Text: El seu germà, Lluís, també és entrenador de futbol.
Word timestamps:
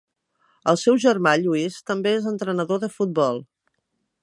El 0.71 0.79
seu 0.83 0.97
germà, 1.03 1.33
Lluís, 1.43 1.77
també 1.91 2.15
és 2.21 2.27
entrenador 2.33 2.83
de 2.85 2.93
futbol. 2.97 3.41